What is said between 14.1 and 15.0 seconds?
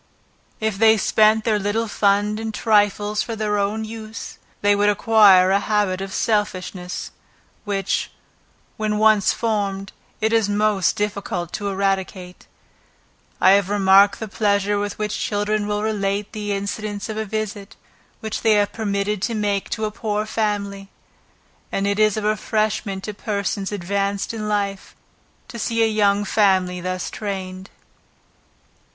the pleasure with